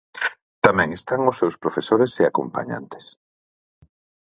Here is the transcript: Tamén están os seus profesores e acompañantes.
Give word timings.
Tamén 0.65 0.89
están 0.99 1.21
os 1.31 1.37
seus 1.41 1.55
profesores 1.63 2.11
e 2.21 2.23
acompañantes. 2.25 3.05